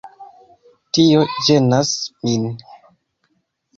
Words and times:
Tio 0.97 1.21
ĝenas 1.49 1.93
min. 2.25 2.51